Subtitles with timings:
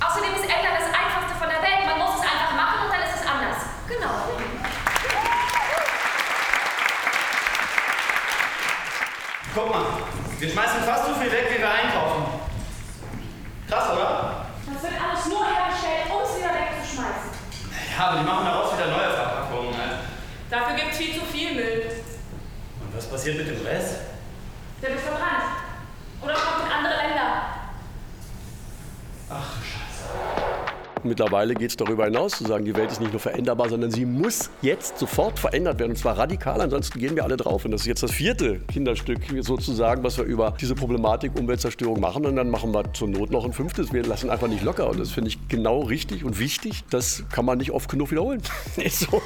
[0.00, 1.86] Außerdem ist Ändern das Einfachste von der Welt.
[1.86, 3.58] Man muss es einfach machen und dann ist es anders.
[3.88, 4.14] Genau.
[9.54, 9.84] Guck mal,
[10.38, 12.24] wir schmeißen fast so viel weg, wie wir einkaufen.
[13.68, 14.46] Krass, oder?
[14.72, 17.30] Das wird alles nur hergestellt, um es wieder wegzuschmeißen.
[17.96, 19.70] Ja, aber die machen daraus wieder neue Verpackungen.
[19.72, 19.98] Ne?
[20.48, 21.90] Dafür gibt es viel zu viel Müll.
[22.80, 23.96] Und was passiert mit dem Rest?
[24.80, 25.58] Der wird verbrannt.
[26.22, 27.42] Oder kommt in andere Länder.
[29.30, 30.08] Ach, Scheiße.
[31.04, 34.04] Mittlerweile geht es darüber hinaus, zu sagen, die Welt ist nicht nur veränderbar, sondern sie
[34.04, 35.92] muss jetzt sofort verändert werden.
[35.92, 37.64] Und zwar radikal, ansonsten gehen wir alle drauf.
[37.64, 42.26] Und das ist jetzt das vierte Kinderstück sozusagen, was wir über diese Problematik Umweltzerstörung machen.
[42.26, 43.92] Und dann machen wir zur Not noch ein fünftes.
[43.92, 44.88] Wir lassen einfach nicht locker.
[44.88, 46.84] Und das finde ich genau richtig und wichtig.
[46.90, 48.42] Das kann man nicht oft genug wiederholen.
[48.90, 49.22] so.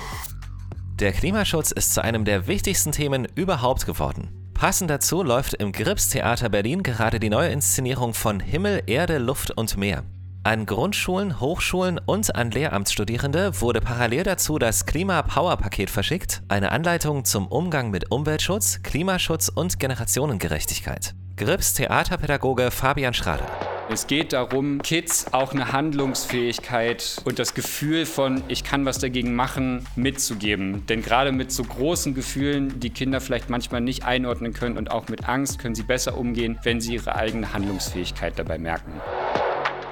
[1.01, 4.29] Der Klimaschutz ist zu einem der wichtigsten Themen überhaupt geworden.
[4.55, 9.51] Passend dazu läuft im Grips Theater Berlin gerade die neue Inszenierung von Himmel, Erde, Luft
[9.51, 10.05] und Meer.
[10.45, 17.47] An Grundschulen, Hochschulen und an Lehramtsstudierende wurde parallel dazu das Klima-Power-Paket verschickt, eine Anleitung zum
[17.47, 21.15] Umgang mit Umweltschutz, Klimaschutz und Generationengerechtigkeit.
[21.37, 23.47] Grips Theaterpädagoge Fabian Schrader.
[23.89, 29.37] Es geht darum, Kids auch eine Handlungsfähigkeit und das Gefühl von, ich kann was dagegen
[29.37, 30.87] machen, mitzugeben.
[30.87, 35.09] Denn gerade mit so großen Gefühlen, die Kinder vielleicht manchmal nicht einordnen können und auch
[35.09, 38.93] mit Angst, können sie besser umgehen, wenn sie ihre eigene Handlungsfähigkeit dabei merken.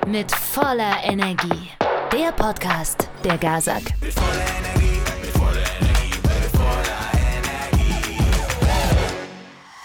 [0.07, 1.71] Mit voller Energie.
[2.13, 3.83] Der Podcast der Gazak.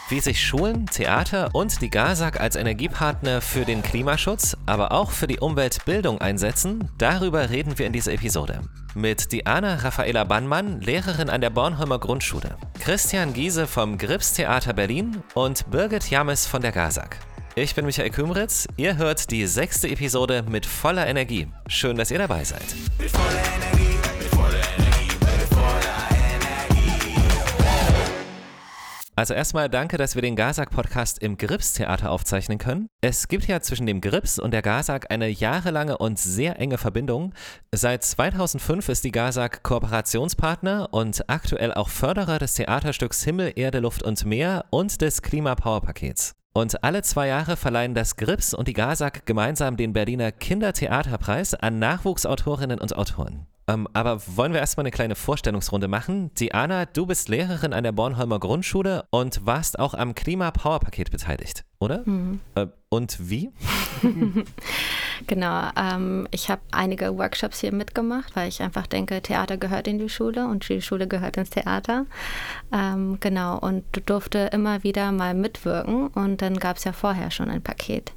[0.09, 5.27] Wie sich Schulen, Theater und die GASAG als Energiepartner für den Klimaschutz, aber auch für
[5.27, 8.61] die Umweltbildung einsetzen, darüber reden wir in dieser Episode.
[8.94, 15.23] Mit Diana Raffaela Bannmann, Lehrerin an der Bornholmer Grundschule, Christian Giese vom Grips Theater Berlin
[15.33, 17.17] und Birgit James von der GASAG.
[17.57, 21.47] Ich bin Michael Kümritz, ihr hört die sechste Episode mit voller Energie.
[21.67, 22.65] Schön, dass ihr dabei seid.
[29.15, 32.89] Also erstmal danke, dass wir den Gazak-Podcast im Grips-Theater aufzeichnen können.
[32.99, 37.33] Es gibt ja zwischen dem Grips und der Gazak eine jahrelange und sehr enge Verbindung.
[37.71, 44.03] Seit 2005 ist die Gazak Kooperationspartner und aktuell auch Förderer des Theaterstücks Himmel, Erde, Luft
[44.03, 46.35] und Meer und des Klima-Power-Pakets.
[46.57, 51.79] Und alle zwei Jahre verleihen das Grips und die Gazak gemeinsam den Berliner Kindertheaterpreis an
[51.79, 53.45] Nachwuchsautorinnen und Autoren.
[53.67, 56.31] Ähm, aber wollen wir erstmal eine kleine Vorstellungsrunde machen?
[56.35, 62.03] Diana, du bist Lehrerin an der Bornholmer Grundschule und warst auch am Klima-Power-Paket beteiligt, oder?
[62.05, 62.41] Mhm.
[62.53, 63.51] Äh, und wie?
[65.27, 69.97] genau, ähm, ich habe einige Workshops hier mitgemacht, weil ich einfach denke, Theater gehört in
[69.97, 72.05] die Schule und die Schule gehört ins Theater.
[72.71, 77.31] Ähm, genau, und du durfte immer wieder mal mitwirken und dann gab es ja vorher
[77.31, 78.13] schon ein Paket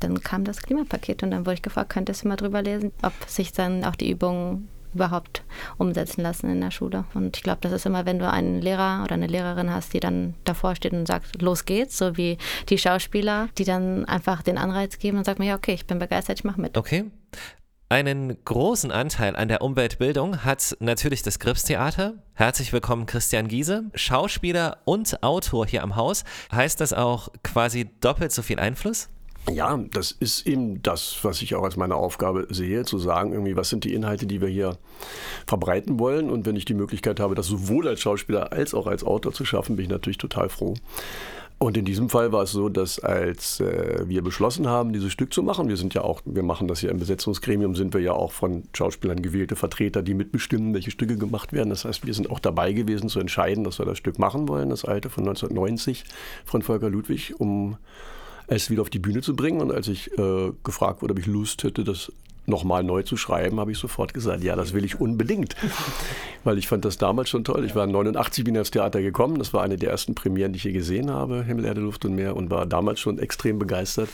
[0.00, 3.12] dann kam das Klimapaket und dann wurde ich gefragt, könntest du mal drüber lesen, ob
[3.26, 5.44] sich dann auch die Übungen überhaupt
[5.78, 7.04] umsetzen lassen in der Schule.
[7.14, 10.00] Und ich glaube, das ist immer, wenn du einen Lehrer oder eine Lehrerin hast, die
[10.00, 14.58] dann davor steht und sagt, los geht's, so wie die Schauspieler, die dann einfach den
[14.58, 16.76] Anreiz geben und sagen ja, okay, ich bin begeistert, ich mache mit.
[16.76, 17.04] Okay.
[17.88, 22.14] Einen großen Anteil an der Umweltbildung hat natürlich das Gripstheater.
[22.34, 26.22] Herzlich willkommen, Christian Giese, Schauspieler und Autor hier am Haus.
[26.52, 29.08] Heißt das auch quasi doppelt so viel Einfluss?
[29.48, 33.56] Ja, das ist eben das, was ich auch als meine Aufgabe sehe, zu sagen, irgendwie,
[33.56, 34.76] was sind die Inhalte, die wir hier
[35.46, 36.30] verbreiten wollen.
[36.30, 39.44] Und wenn ich die Möglichkeit habe, das sowohl als Schauspieler als auch als Autor zu
[39.44, 40.74] schaffen, bin ich natürlich total froh.
[41.62, 45.34] Und in diesem Fall war es so, dass als äh, wir beschlossen haben, dieses Stück
[45.34, 48.12] zu machen, wir sind ja auch, wir machen das ja im Besetzungsgremium, sind wir ja
[48.12, 51.68] auch von Schauspielern gewählte Vertreter, die mitbestimmen, welche Stücke gemacht werden.
[51.68, 54.70] Das heißt, wir sind auch dabei gewesen zu entscheiden, dass wir das Stück machen wollen,
[54.70, 56.04] das alte von 1990
[56.46, 57.76] von Volker Ludwig, um
[58.50, 59.60] es wieder auf die Bühne zu bringen.
[59.60, 62.12] Und als ich äh, gefragt wurde, ob ich Lust hätte, das
[62.46, 65.56] nochmal neu zu schreiben, habe ich sofort gesagt, ja, das will ich unbedingt.
[66.44, 67.64] Weil ich fand das damals schon toll.
[67.64, 69.38] Ich war 89 bin ins Theater gekommen.
[69.38, 72.14] Das war eine der ersten Premieren, die ich hier gesehen habe, Himmel, Erde, Luft und
[72.14, 74.08] Meer und war damals schon extrem begeistert.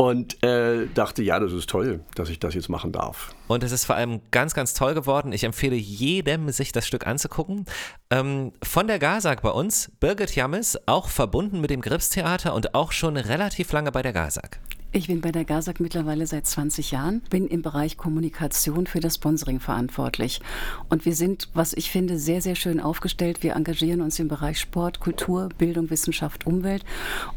[0.00, 3.34] Und äh, dachte, ja, das ist toll, dass ich das jetzt machen darf.
[3.48, 5.32] Und es ist vor allem ganz, ganz toll geworden.
[5.32, 7.66] Ich empfehle jedem, sich das Stück anzugucken.
[8.08, 12.92] Ähm, von der Gazak bei uns, Birgit Jammes, auch verbunden mit dem Gripstheater und auch
[12.92, 14.60] schon relativ lange bei der Gazak.
[14.90, 19.16] Ich bin bei der GASAG mittlerweile seit 20 Jahren, bin im Bereich Kommunikation für das
[19.16, 20.40] Sponsoring verantwortlich.
[20.88, 23.42] Und wir sind, was ich finde, sehr, sehr schön aufgestellt.
[23.42, 26.86] Wir engagieren uns im Bereich Sport, Kultur, Bildung, Wissenschaft, Umwelt.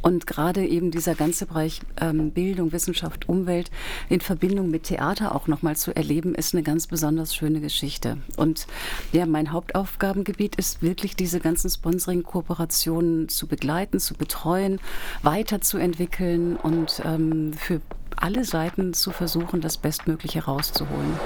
[0.01, 3.69] Und gerade eben dieser ganze Bereich ähm, Bildung, Wissenschaft, Umwelt
[4.07, 8.18] in Verbindung mit Theater auch nochmal zu erleben, ist eine ganz besonders schöne Geschichte.
[8.38, 8.65] Und
[9.12, 14.80] ja, mein Hauptaufgabengebiet ist wirklich diese ganzen Sponsoring-Kooperationen zu begleiten, zu betreuen,
[15.21, 17.82] weiterzuentwickeln und ähm, für
[18.16, 21.18] alle Seiten zu versuchen, das Bestmögliche rauszuholen.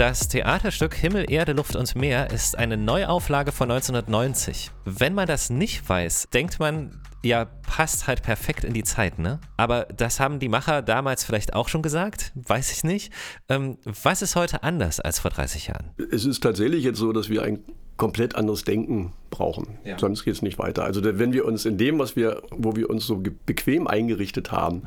[0.00, 4.70] Das Theaterstück Himmel, Erde, Luft und Meer ist eine Neuauflage von 1990.
[4.86, 9.40] Wenn man das nicht weiß, denkt man, ja, passt halt perfekt in die Zeit, ne?
[9.58, 13.12] Aber das haben die Macher damals vielleicht auch schon gesagt, weiß ich nicht.
[13.50, 15.90] Ähm, was ist heute anders als vor 30 Jahren?
[16.10, 17.60] Es ist tatsächlich jetzt so, dass wir ein
[17.98, 19.78] komplett anderes Denken brauchen.
[19.84, 19.98] Ja.
[19.98, 20.84] Sonst geht es nicht weiter.
[20.84, 24.82] Also wenn wir uns in dem, was wir, wo wir uns so bequem eingerichtet haben,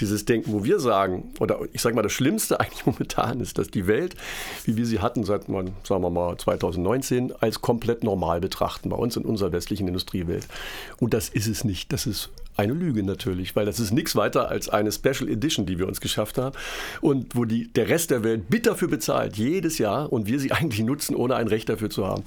[0.00, 3.68] dieses Denken, wo wir sagen, oder ich sage mal, das Schlimmste eigentlich momentan ist, dass
[3.68, 4.14] die Welt,
[4.64, 8.96] wie wir sie hatten seit, man, sagen wir mal, 2019, als komplett normal betrachten, bei
[8.96, 10.46] uns in unserer westlichen Industriewelt.
[10.98, 11.92] Und das ist es nicht.
[11.92, 15.78] Das ist eine Lüge natürlich, weil das ist nichts weiter als eine Special Edition, die
[15.78, 16.56] wir uns geschafft haben
[17.00, 20.52] und wo die, der Rest der Welt bitter für bezahlt, jedes Jahr und wir sie
[20.58, 22.24] eigentlich nutzen, ohne ein Recht dafür zu haben.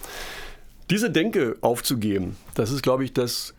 [0.92, 3.54] Diese Denke aufzugeben, das ist, glaube ich, das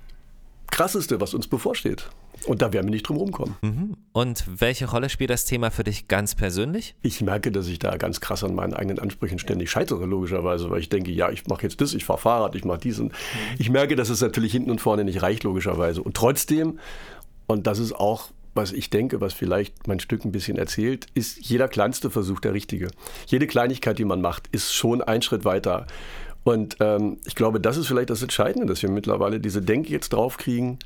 [0.70, 2.10] Krasseste, was uns bevorsteht.
[2.44, 3.54] Und da werden wir nicht drum rumkommen.
[3.62, 3.96] Mhm.
[4.12, 6.94] Und welche Rolle spielt das Thema für dich ganz persönlich?
[7.00, 10.80] Ich merke, dass ich da ganz krass an meinen eigenen Ansprüchen ständig scheitere, logischerweise, weil
[10.80, 12.98] ich denke, ja, ich mache jetzt das, ich fahre Fahrrad, ich mache dies.
[12.98, 13.12] Und
[13.58, 16.02] ich merke, dass es natürlich hinten und vorne nicht reicht, logischerweise.
[16.02, 16.80] Und trotzdem,
[17.46, 21.38] und das ist auch was ich denke, was vielleicht mein Stück ein bisschen erzählt, ist
[21.40, 22.90] jeder kleinste Versuch der richtige.
[23.26, 25.86] Jede Kleinigkeit, die man macht, ist schon ein Schritt weiter.
[26.44, 30.12] Und ähm, ich glaube, das ist vielleicht das Entscheidende, dass wir mittlerweile diese Denke jetzt
[30.12, 30.78] draufkriegen,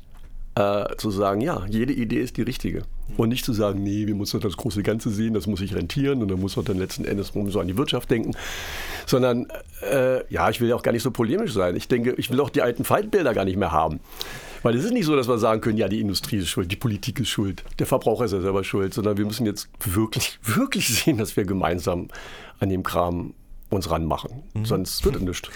[0.57, 2.81] äh, zu sagen, ja, jede Idee ist die richtige.
[3.15, 6.21] Und nicht zu sagen, nee, wir müssen das große Ganze sehen, das muss sich rentieren
[6.21, 8.35] und dann muss man dann letzten Endes so an die Wirtschaft denken.
[9.05, 9.47] Sondern,
[9.87, 11.75] äh, ja, ich will ja auch gar nicht so polemisch sein.
[11.75, 13.99] Ich denke, ich will auch die alten Feindbilder gar nicht mehr haben.
[14.63, 16.75] Weil es ist nicht so, dass wir sagen können, ja, die Industrie ist schuld, die
[16.75, 20.87] Politik ist schuld, der Verbraucher ist ja selber schuld, sondern wir müssen jetzt wirklich, wirklich
[20.87, 22.07] sehen, dass wir gemeinsam
[22.59, 23.33] an dem Kram
[23.69, 24.43] uns ranmachen.
[24.53, 24.65] Mhm.
[24.65, 25.49] Sonst wird es nichts.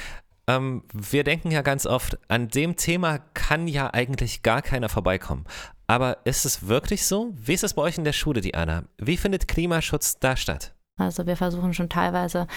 [0.47, 5.45] Ähm, wir denken ja ganz oft, an dem Thema kann ja eigentlich gar keiner vorbeikommen.
[5.87, 7.33] Aber ist es wirklich so?
[7.35, 8.85] Wie ist es bei euch in der Schule, Diana?
[8.97, 10.73] Wie findet Klimaschutz da statt?
[10.97, 12.47] Also wir versuchen schon teilweise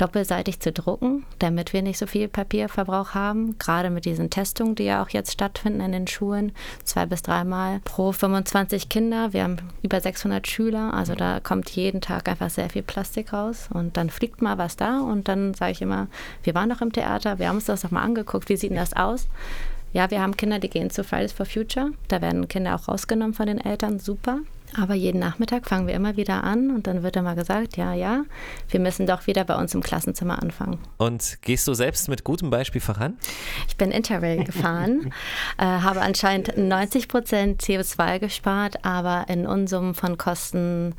[0.00, 3.58] doppelseitig zu drucken, damit wir nicht so viel Papierverbrauch haben.
[3.58, 6.52] Gerade mit diesen Testungen, die ja auch jetzt stattfinden in den Schulen,
[6.84, 9.32] zwei bis dreimal pro 25 Kinder.
[9.32, 13.68] Wir haben über 600 Schüler, also da kommt jeden Tag einfach sehr viel Plastik raus
[13.72, 16.08] und dann fliegt mal was da und dann sage ich immer,
[16.42, 18.78] wir waren noch im Theater, wir haben uns das doch mal angeguckt, wie sieht denn
[18.78, 19.28] das aus?
[19.92, 21.90] Ja, wir haben Kinder, die gehen zu Fridays for Future.
[22.06, 23.98] Da werden Kinder auch rausgenommen von den Eltern.
[23.98, 24.38] Super.
[24.76, 28.24] Aber jeden Nachmittag fangen wir immer wieder an und dann wird immer gesagt, ja, ja,
[28.68, 30.78] wir müssen doch wieder bei uns im Klassenzimmer anfangen.
[30.98, 33.16] Und gehst du selbst mit gutem Beispiel voran?
[33.68, 35.12] Ich bin Interrail gefahren,
[35.58, 40.94] äh, habe anscheinend 90 Prozent CO2 gespart, aber in Unsummen von Kosten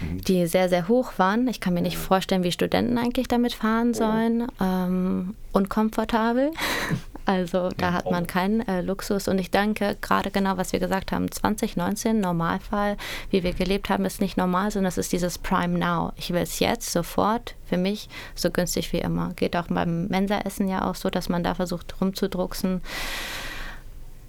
[0.00, 1.48] die sehr, sehr hoch waren.
[1.48, 4.48] Ich kann mir nicht vorstellen, wie Studenten eigentlich damit fahren sollen.
[4.60, 6.50] Ähm, unkomfortabel.
[7.26, 9.28] Also da hat man keinen äh, Luxus.
[9.28, 12.96] Und ich denke, gerade genau, was wir gesagt haben, 2019, Normalfall,
[13.30, 16.12] wie wir gelebt haben, ist nicht normal, sondern es ist dieses Prime Now.
[16.16, 19.32] Ich will es jetzt, sofort, für mich, so günstig wie immer.
[19.34, 22.82] Geht auch beim Mensaessen ja auch so, dass man da versucht rumzudrucksen.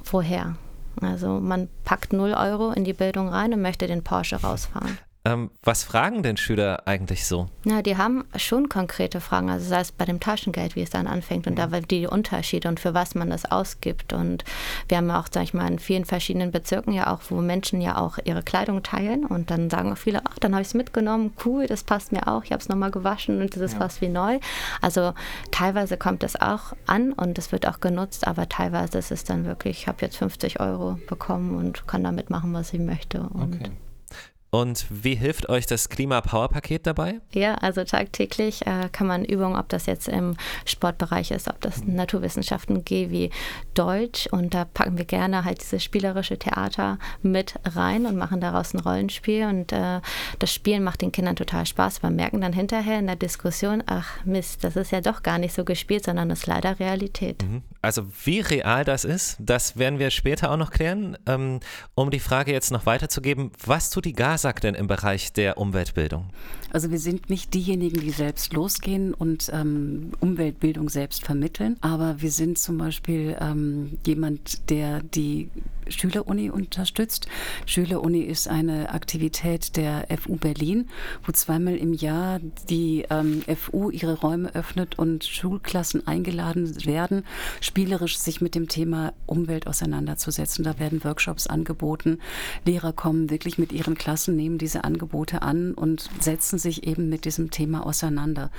[0.05, 0.55] Woher?
[1.01, 4.97] Also man packt 0 Euro in die Bildung rein und möchte den Porsche rausfahren.
[5.25, 7.49] Ähm, was fragen denn Schüler eigentlich so?
[7.63, 11.07] Na, die haben schon konkrete Fragen, also sei es bei dem Taschengeld, wie es dann
[11.07, 14.13] anfängt und da die Unterschiede und für was man das ausgibt.
[14.13, 14.45] Und
[14.87, 17.97] wir haben auch, sag ich mal, in vielen verschiedenen Bezirken ja auch, wo Menschen ja
[17.97, 21.33] auch ihre Kleidung teilen und dann sagen auch viele, ach, dann habe ich es mitgenommen,
[21.43, 23.79] cool, das passt mir auch, ich habe es nochmal gewaschen und das ist ja.
[23.79, 24.39] fast wie neu.
[24.79, 25.13] Also
[25.49, 29.45] teilweise kommt das auch an und es wird auch genutzt, aber teilweise ist es dann
[29.45, 33.27] wirklich, ich habe jetzt 50 Euro bekommen und kann damit machen, was ich möchte.
[33.33, 33.71] Okay.
[34.55, 37.19] Und wie hilft euch das Klima-Power-Paket dabei?
[37.33, 41.83] Ja, also tagtäglich äh, kann man Übungen, ob das jetzt im Sportbereich ist, ob das
[41.83, 41.95] mhm.
[41.95, 43.31] Naturwissenschaften geht wie
[43.73, 44.27] Deutsch.
[44.27, 48.79] Und da packen wir gerne halt dieses spielerische Theater mit rein und machen daraus ein
[48.79, 49.45] Rollenspiel.
[49.45, 49.99] Und äh,
[50.39, 52.01] das Spielen macht den Kindern total Spaß.
[52.01, 55.53] Wir merken dann hinterher in der Diskussion, ach Mist, das ist ja doch gar nicht
[55.53, 57.43] so gespielt, sondern das ist leider Realität.
[57.43, 57.61] Mhm.
[57.81, 61.17] Also wie real das ist, das werden wir später auch noch klären.
[61.25, 61.59] Ähm,
[61.93, 64.13] um die Frage jetzt noch weiterzugeben, was tut die
[64.45, 66.25] GASAG denn im Bereich der Umweltbildung?
[66.71, 72.29] Also wir sind nicht diejenigen, die selbst losgehen und ähm, Umweltbildung selbst vermitteln, aber wir
[72.29, 75.49] sind zum Beispiel ähm, jemand, der die
[75.87, 77.27] Schüleruni unterstützt.
[77.65, 80.89] Schüleruni ist eine Aktivität der FU Berlin,
[81.25, 82.39] wo zweimal im Jahr
[82.69, 87.23] die ähm, FU ihre Räume öffnet und Schulklassen eingeladen werden,
[87.61, 90.63] spielerisch sich mit dem Thema Umwelt auseinanderzusetzen.
[90.63, 92.19] Da werden Workshops angeboten.
[92.65, 97.25] Lehrer kommen wirklich mit ihren Klassen, nehmen diese Angebote an und setzen sich eben mit
[97.25, 98.51] diesem Thema auseinander.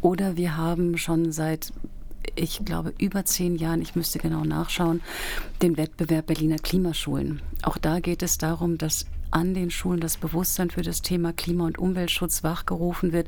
[0.00, 1.72] Oder wir haben schon seit
[2.34, 5.02] ich glaube, über zehn Jahren, ich müsste genau nachschauen,
[5.62, 7.42] den Wettbewerb Berliner Klimaschulen.
[7.62, 11.66] Auch da geht es darum, dass an den Schulen das Bewusstsein für das Thema Klima-
[11.66, 13.26] und Umweltschutz wachgerufen wird.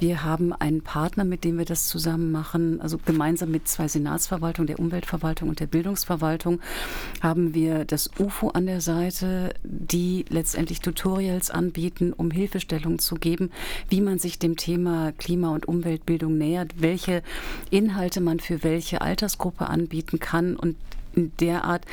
[0.00, 4.66] Wir haben einen Partner, mit dem wir das zusammen machen, also gemeinsam mit zwei Senatsverwaltungen,
[4.66, 6.60] der Umweltverwaltung und der Bildungsverwaltung,
[7.22, 13.52] haben wir das UFO an der Seite, die letztendlich Tutorials anbieten, um Hilfestellung zu geben,
[13.88, 17.22] wie man sich dem Thema Klima- und Umweltbildung nähert, welche
[17.70, 20.76] Inhalte man für welche Altersgruppe anbieten kann und
[21.14, 21.84] in der Art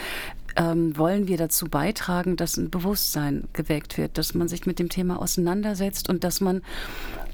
[0.56, 4.90] ähm, wollen wir dazu beitragen, dass ein Bewusstsein geweckt wird, dass man sich mit dem
[4.90, 6.62] Thema auseinandersetzt und dass man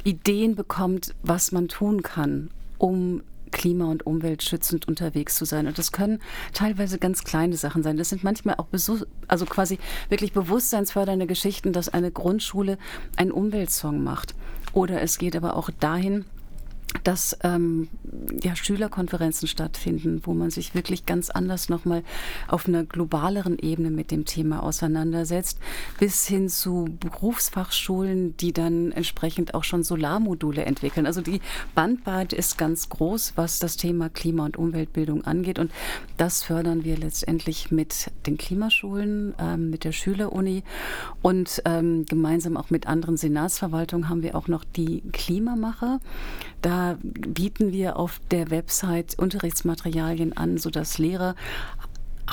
[0.03, 3.21] Ideen bekommt, was man tun kann, um
[3.51, 5.67] klima- und umweltschützend unterwegs zu sein.
[5.67, 6.19] Und das können
[6.53, 7.97] teilweise ganz kleine Sachen sein.
[7.97, 12.77] Das sind manchmal auch Besuch, also quasi wirklich bewusstseinsfördernde Geschichten, dass eine Grundschule
[13.15, 14.35] einen Umweltsong macht.
[14.73, 16.25] Oder es geht aber auch dahin,
[17.03, 17.87] dass ähm,
[18.41, 22.03] ja, Schülerkonferenzen stattfinden, wo man sich wirklich ganz anders nochmal
[22.47, 25.59] auf einer globaleren Ebene mit dem Thema auseinandersetzt,
[25.99, 31.05] bis hin zu Berufsfachschulen, die dann entsprechend auch schon Solarmodule entwickeln.
[31.05, 31.41] Also die
[31.75, 35.59] Bandbreite ist ganz groß, was das Thema Klima- und Umweltbildung angeht.
[35.59, 35.71] Und
[36.17, 40.63] das fördern wir letztendlich mit den Klimaschulen, ähm, mit der Schüleruni
[41.21, 45.99] und ähm, gemeinsam auch mit anderen Senatsverwaltungen haben wir auch noch die Klimamacher.
[46.61, 51.35] Da bieten wir auf der Website Unterrichtsmaterialien an, sodass Lehrer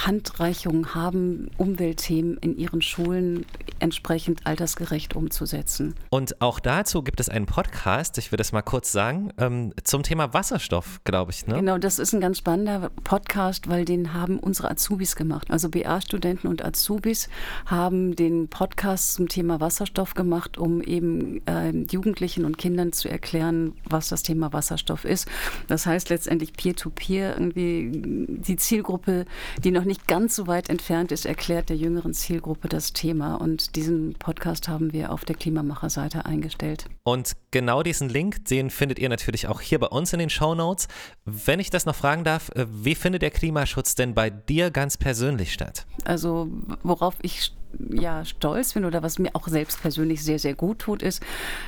[0.05, 3.47] Handreichungen haben, Umweltthemen in ihren Schulen
[3.79, 5.95] entsprechend altersgerecht umzusetzen.
[6.11, 10.03] Und auch dazu gibt es einen Podcast, ich will das mal kurz sagen, ähm, zum
[10.03, 11.47] Thema Wasserstoff, glaube ich.
[11.47, 11.57] Ne?
[11.57, 15.51] Genau, das ist ein ganz spannender Podcast, weil den haben unsere Azubis gemacht.
[15.51, 17.29] Also BA-Studenten und Azubis
[17.67, 23.73] haben den Podcast zum Thema Wasserstoff gemacht, um eben äh, Jugendlichen und Kindern zu erklären,
[23.89, 25.29] was das Thema Wasserstoff ist.
[25.69, 27.91] Das heißt letztendlich Peer-to-Peer, -Peer, irgendwie
[28.29, 29.27] die Zielgruppe,
[29.63, 33.37] die noch nicht ganz so weit entfernt ist, erklärt der jüngeren Zielgruppe das Thema.
[33.37, 36.87] Und diesen Podcast haben wir auf der Klimamacher-Seite eingestellt.
[37.05, 40.55] Und genau diesen Link, den findet ihr natürlich auch hier bei uns in den Show
[40.55, 40.89] Notes.
[41.25, 44.97] Wenn ich das noch fragen darf, äh, wie findet der Klimaschutz denn bei dir ganz
[44.97, 45.87] persönlich statt?
[46.05, 46.49] Also
[46.83, 47.53] worauf ich
[47.91, 51.23] ja, stolz bin oder was mir auch selbst persönlich sehr, sehr gut tut, ist,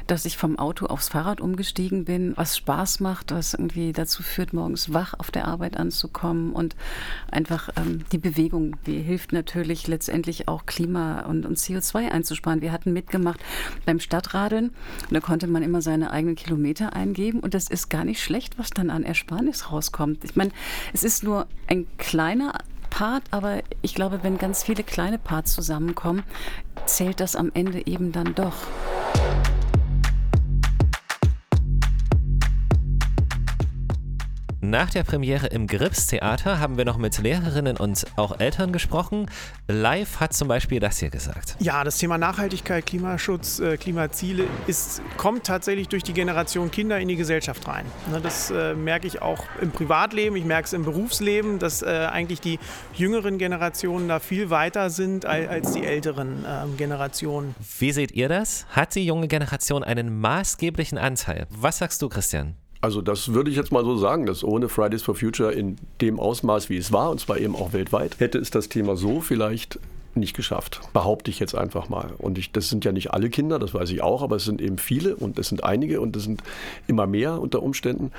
[0.07, 4.53] dass ich vom Auto aufs Fahrrad umgestiegen bin, was Spaß macht, was irgendwie dazu führt,
[4.53, 6.77] morgens wach auf der Arbeit anzukommen und
[7.31, 12.61] einfach ähm, die Bewegung, die hilft natürlich letztendlich auch Klima und, und CO2 einzusparen.
[12.61, 13.41] Wir hatten mitgemacht
[13.87, 18.05] beim Stadtradeln und da konnte man immer seine eigenen Kilometer eingeben und das ist gar
[18.05, 20.25] nicht schlecht, was dann an Ersparnis rauskommt.
[20.25, 20.51] Ich meine,
[20.93, 22.55] es ist nur ein kleiner
[22.99, 26.25] Part, aber ich glaube, wenn ganz viele kleine Parts zusammenkommen,
[26.85, 28.57] zählt das am Ende eben dann doch.
[34.61, 39.31] Nach der Premiere im Grips Theater haben wir noch mit Lehrerinnen und auch Eltern gesprochen.
[39.69, 41.55] Live hat zum Beispiel das hier gesagt.
[41.61, 47.07] Ja, das Thema Nachhaltigkeit, Klimaschutz, äh, Klimaziele ist, kommt tatsächlich durch die Generation Kinder in
[47.07, 47.87] die Gesellschaft rein.
[48.11, 52.09] Ne, das äh, merke ich auch im Privatleben, ich merke es im Berufsleben, dass äh,
[52.11, 52.59] eigentlich die
[52.95, 57.55] jüngeren Generationen da viel weiter sind als die älteren ähm, Generationen.
[57.79, 58.67] Wie seht ihr das?
[58.71, 61.47] Hat die junge Generation einen maßgeblichen Anteil?
[61.49, 62.57] Was sagst du, Christian?
[62.81, 66.21] Also das würde ich jetzt mal so sagen, dass ohne Fridays for Future in dem
[66.21, 69.81] Ausmaß, wie es war, und zwar eben auch weltweit, hätte es das Thema so vielleicht
[70.15, 70.81] nicht geschafft.
[70.93, 72.13] Behaupte ich jetzt einfach mal.
[72.19, 74.61] Und ich, das sind ja nicht alle Kinder, das weiß ich auch, aber es sind
[74.61, 76.43] eben viele und es sind einige und es sind
[76.87, 78.13] immer mehr unter Umständen.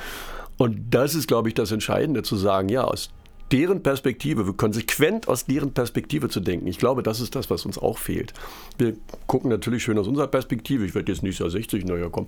[0.58, 3.12] Und das ist, glaube ich, das Entscheidende, zu sagen, ja, aus
[3.51, 6.68] deren Perspektive, konsequent aus deren Perspektive zu denken.
[6.68, 8.34] Ich glaube, das ist das, was uns auch fehlt.
[8.77, 8.94] Wir
[9.27, 10.86] gucken natürlich schön aus unserer Perspektive.
[10.86, 12.27] Ich werde jetzt nicht so 60, naja, komm.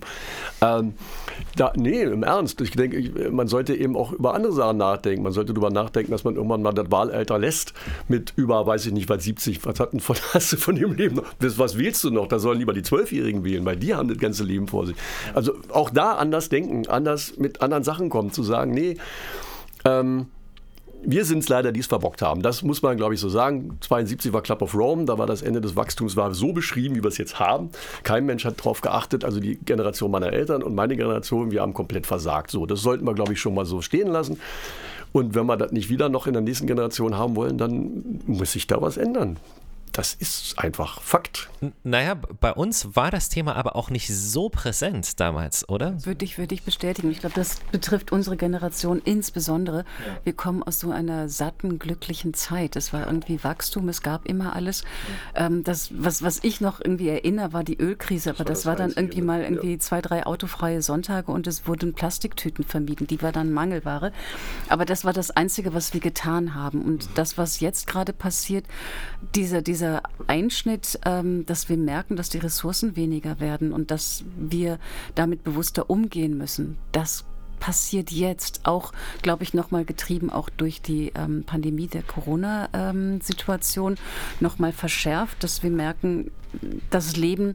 [0.60, 0.94] Ähm,
[1.56, 2.60] da, nee, im Ernst.
[2.60, 5.22] Ich denke, man sollte eben auch über andere Sachen nachdenken.
[5.22, 7.72] Man sollte darüber nachdenken, dass man irgendwann mal das Wahlalter lässt
[8.08, 9.64] mit über, weiß ich nicht, was 70.
[9.64, 11.24] Was hat denn von, hast du von dem Leben noch?
[11.38, 12.26] Was wählst du noch?
[12.26, 14.96] Da sollen lieber die Zwölfjährigen wählen, weil die haben das ganze Leben vor sich.
[15.34, 18.96] Also auch da anders denken, anders mit anderen Sachen kommen, zu sagen, nee,
[19.84, 20.26] ähm,
[21.04, 22.42] wir sind es leider, die es verbockt haben.
[22.42, 23.76] Das muss man, glaube ich, so sagen.
[23.80, 27.02] 72 war Club of Rome, da war das Ende des Wachstums war so beschrieben, wie
[27.02, 27.70] wir es jetzt haben.
[28.02, 31.74] Kein Mensch hat darauf geachtet, also die Generation meiner Eltern und meine Generation, wir haben
[31.74, 32.50] komplett versagt.
[32.50, 34.38] So, das sollten wir, glaube ich, schon mal so stehen lassen.
[35.12, 38.52] Und wenn wir das nicht wieder noch in der nächsten Generation haben wollen, dann muss
[38.52, 39.36] sich da was ändern.
[39.92, 41.50] Das ist einfach Fakt.
[41.60, 46.04] N naja, bei uns war das Thema aber auch nicht so präsent damals, oder?
[46.04, 47.10] Würde ich, würde ich bestätigen.
[47.10, 49.78] Ich glaube, das betrifft unsere Generation insbesondere.
[49.78, 50.16] Ja.
[50.24, 52.76] Wir kommen aus so einer satten, glücklichen Zeit.
[52.76, 54.84] Es war irgendwie Wachstum, es gab immer alles.
[55.34, 55.46] Ja.
[55.46, 58.76] Ähm, das, was, was ich noch irgendwie erinnere, war die Ölkrise, aber das, das war,
[58.76, 59.78] dann irgendwie mal irgendwie ja.
[59.78, 63.06] zwei, drei autofreie Sonntage und es wurden Plastiktüten vermieden.
[63.06, 64.12] Die war dann Mangelware.
[64.68, 66.82] Aber das war das Einzige, was wir getan haben.
[66.82, 68.64] Und das, was jetzt gerade passiert,
[69.34, 69.81] dieser, dieser
[70.26, 74.78] Einschnitt, ähm, dass wir merken, dass die Ressourcen weniger werden und dass wir
[75.14, 77.24] damit bewusster umgehen müssen, das
[77.62, 83.98] passiert jetzt auch, glaube ich, nochmal getrieben auch durch die ähm, Pandemie der Corona-Situation, ähm,
[84.40, 86.32] nochmal verschärft, dass wir merken,
[86.90, 87.54] das Leben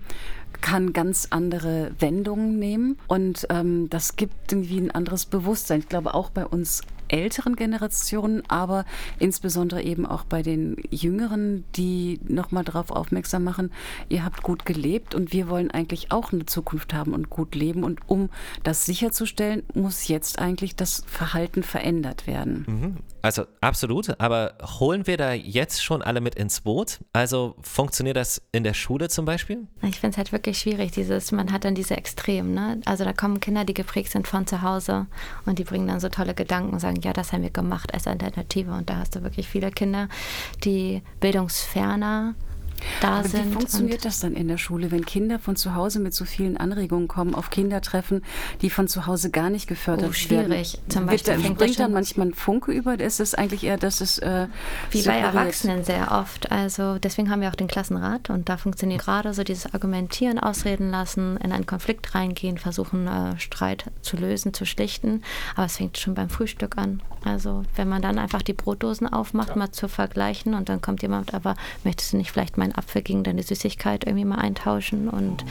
[0.61, 5.79] kann ganz andere Wendungen nehmen und ähm, das gibt irgendwie ein anderes Bewusstsein.
[5.79, 8.85] Ich glaube auch bei uns älteren Generationen, aber
[9.19, 13.71] insbesondere eben auch bei den Jüngeren, die nochmal darauf aufmerksam machen,
[14.09, 17.83] ihr habt gut gelebt und wir wollen eigentlich auch eine Zukunft haben und gut leben.
[17.83, 18.29] Und um
[18.63, 22.65] das sicherzustellen, muss jetzt eigentlich das Verhalten verändert werden.
[22.67, 22.97] Mhm.
[23.21, 26.99] Also absolut, aber holen wir da jetzt schon alle mit ins Boot?
[27.13, 29.67] Also funktioniert das in der Schule zum Beispiel?
[29.81, 32.79] Ich finde es halt wirklich schwierig, dieses, man hat dann diese Extremen, ne?
[32.85, 35.07] Also da kommen Kinder, die geprägt sind von zu Hause
[35.45, 38.07] und die bringen dann so tolle Gedanken und sagen, ja, das haben wir gemacht als
[38.07, 38.71] Alternative.
[38.71, 40.07] Und da hast du wirklich viele Kinder,
[40.63, 42.35] die bildungsferner
[43.01, 43.49] da Aber sind.
[43.49, 46.57] Wie funktioniert das dann in der Schule, wenn Kinder von zu Hause mit so vielen
[46.57, 48.23] Anregungen kommen, auf Kindertreffen,
[48.61, 50.49] die von zu Hause gar nicht gefördert oh, schwierig.
[50.49, 50.65] werden?
[50.65, 50.79] Schwierig.
[50.89, 52.99] Zum Beispiel Wird, bringt dann manchmal ein Funke über?
[52.99, 54.47] Ist es eigentlich eher, dass es äh,
[54.91, 56.51] wie bei Erwachsenen sehr oft.
[56.51, 60.91] Also deswegen haben wir auch den Klassenrat und da funktioniert gerade so dieses Argumentieren, ausreden
[60.91, 65.23] lassen, in einen Konflikt reingehen, versuchen äh, Streit zu lösen, zu schlichten.
[65.55, 67.01] Aber es fängt schon beim Frühstück an.
[67.23, 69.55] Also wenn man dann einfach die Brotdosen aufmacht, ja.
[69.55, 73.23] mal zu vergleichen und dann kommt jemand, aber möchtest du nicht vielleicht meinen Apfel gegen
[73.23, 75.45] deine Süßigkeit irgendwie mal eintauschen und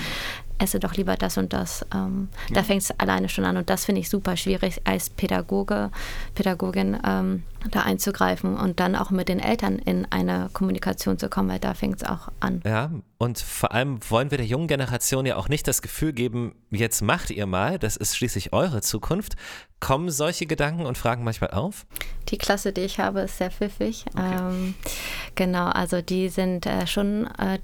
[0.59, 1.85] esse doch lieber das und das.
[1.95, 2.57] Ähm, ja.
[2.57, 5.91] Da fängt es alleine schon an und das finde ich super schwierig als Pädagoge,
[6.35, 11.49] Pädagogin ähm, da einzugreifen und dann auch mit den Eltern in eine Kommunikation zu kommen,
[11.49, 12.63] weil da fängt es auch an.
[12.65, 16.55] Ja, und vor allem wollen wir der jungen Generation ja auch nicht das Gefühl geben,
[16.71, 19.35] jetzt macht ihr mal, das ist schließlich eure Zukunft.
[19.79, 21.87] Kommen solche Gedanken und Fragen manchmal auf?
[22.29, 24.07] Die Klasse, die ich habe, ist sehr pfiffig.
[24.15, 24.37] Okay.
[24.39, 24.75] Ähm,
[25.37, 27.59] genau, also die sind äh, schon äh,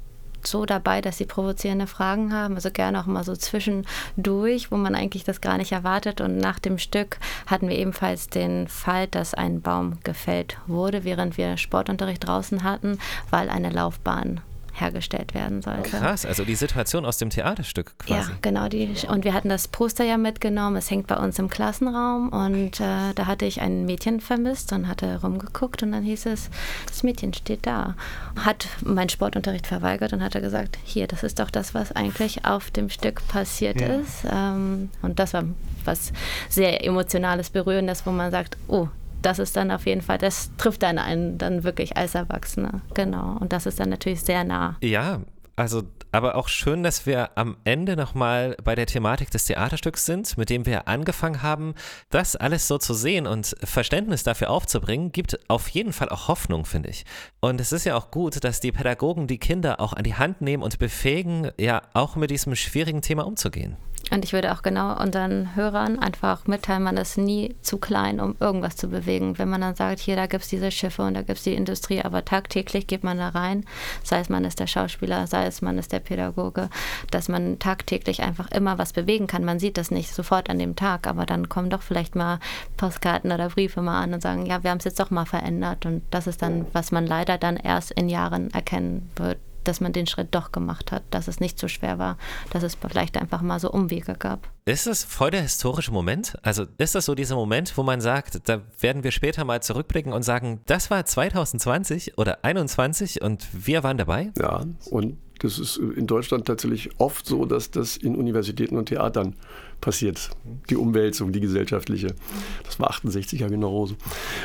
[0.47, 4.95] so dabei, dass sie provozierende Fragen haben, also gerne auch mal so zwischendurch, wo man
[4.95, 6.21] eigentlich das gar nicht erwartet.
[6.21, 11.37] Und nach dem Stück hatten wir ebenfalls den Fall, dass ein Baum gefällt wurde, während
[11.37, 12.99] wir Sportunterricht draußen hatten,
[13.31, 14.41] weil eine Laufbahn
[14.73, 15.91] hergestellt werden sollte.
[15.91, 18.31] Krass, also die Situation aus dem Theaterstück quasi.
[18.31, 18.69] Ja, genau.
[18.69, 20.77] Die, und wir hatten das Poster ja mitgenommen.
[20.77, 24.89] Es hängt bei uns im Klassenraum und äh, da hatte ich ein Mädchen vermisst und
[24.89, 26.51] hatte rumgeguckt und dann hieß es,
[26.87, 27.95] das Mädchen steht da.
[28.37, 32.71] Hat meinen Sportunterricht verweigert und hatte gesagt, hier, das ist doch das, was eigentlich auf
[32.71, 33.89] dem Stück passiert ja.
[33.89, 34.25] ist.
[34.31, 35.45] Ähm, und das war
[35.85, 36.13] was
[36.49, 38.89] sehr emotionales, berührendes, wo man sagt, oh,
[39.23, 42.83] das ist dann auf jeden Fall, das trifft dann einen dann wirklich als Erwachsener.
[42.95, 43.37] Genau.
[43.41, 44.77] Und das ist dann natürlich sehr nah.
[44.83, 45.21] Ja,
[45.57, 45.83] also
[46.15, 50.51] aber auch schön, dass wir am Ende nochmal bei der Thematik des Theaterstücks sind, mit
[50.51, 51.75] dem wir angefangen haben.
[52.11, 56.67] Das alles so zu sehen und Verständnis dafür aufzubringen, gibt auf jeden Fall auch Hoffnung,
[56.67, 57.07] finde ich.
[57.41, 60.43] Und es ist ja auch gut, dass die Pädagogen die Kinder auch an die Hand
[60.43, 63.79] nehmen und befähigen, ja auch mit diesem schwierigen Thema umzugehen.
[64.13, 68.37] Und ich würde auch genau unseren Hörern einfach mitteilen, man ist nie zu klein, um
[68.41, 69.39] irgendwas zu bewegen.
[69.39, 71.55] Wenn man dann sagt, hier, da gibt es diese Schiffe und da gibt es die
[71.55, 73.65] Industrie, aber tagtäglich geht man da rein,
[74.05, 76.69] sei es man ist der Schauspieler, sei es man ist der Pädagoge,
[77.11, 79.47] dass man tagtäglich einfach immer was bewegen kann.
[79.47, 82.39] Man sieht das nicht sofort an dem Tag, aber dann kommen doch vielleicht mal
[82.77, 85.87] Postkarten oder Briefe mal an und sagen, ja, wir haben es jetzt doch mal verändert.
[85.87, 89.93] Und das ist dann, was man leider dann erst in Jahren erkennen wird dass man
[89.93, 92.17] den Schritt doch gemacht hat, dass es nicht so schwer war,
[92.51, 94.49] dass es vielleicht einfach mal so Umwege gab.
[94.65, 96.37] Ist das voll der historische Moment?
[96.43, 100.13] Also ist das so dieser Moment, wo man sagt, da werden wir später mal zurückblicken
[100.13, 104.31] und sagen, das war 2020 oder 2021 und wir waren dabei?
[104.39, 109.35] Ja, und das ist in Deutschland tatsächlich oft so, dass das in Universitäten und Theatern
[109.81, 110.31] passiert.
[110.71, 112.15] Die Umwälzung, die gesellschaftliche.
[112.63, 113.97] Das war 68 ja genauso.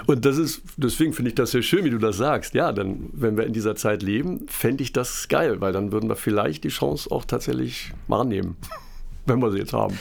[0.08, 2.56] Und das ist, deswegen finde ich das sehr schön, wie du das sagst.
[2.56, 6.10] Ja, dann, wenn wir in dieser Zeit leben, fände ich das geil, weil dann würden
[6.10, 8.58] wir vielleicht die Chance auch tatsächlich wahrnehmen,
[9.28, 10.00] wenn wir sie jetzt haben.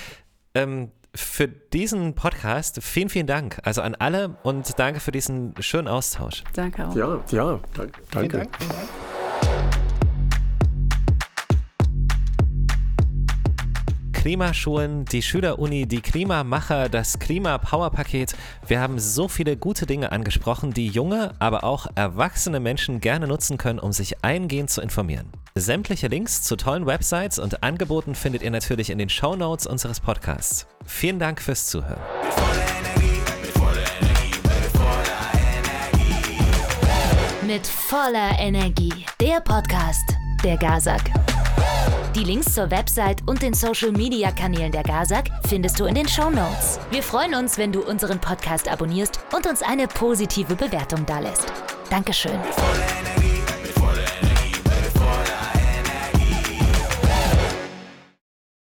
[0.54, 3.58] Ähm, für diesen Podcast vielen, vielen Dank.
[3.62, 6.42] Also an alle und danke für diesen schönen Austausch.
[6.54, 6.96] Danke auch.
[6.96, 8.00] Ja, ja, danke.
[8.10, 8.56] Vielen Dank.
[8.58, 9.15] Vielen Dank.
[14.26, 18.34] Klimaschulen, die Schüleruni, die Klimamacher, das Klima-Power-Paket.
[18.66, 23.56] Wir haben so viele gute Dinge angesprochen, die junge, aber auch erwachsene Menschen gerne nutzen
[23.56, 25.30] können, um sich eingehend zu informieren.
[25.54, 30.00] Sämtliche Links zu tollen Websites und Angeboten findet ihr natürlich in den Show Notes unseres
[30.00, 30.66] Podcasts.
[30.84, 32.00] Vielen Dank fürs Zuhören.
[37.46, 39.06] Mit voller Energie.
[39.20, 41.35] Der Podcast der Gazak.
[42.16, 46.08] Die Links zur Website und den Social Media Kanälen der Gazak findest du in den
[46.08, 46.80] Show Notes.
[46.90, 51.52] Wir freuen uns, wenn du unseren Podcast abonnierst und uns eine positive Bewertung dalässt.
[51.90, 52.40] Dankeschön.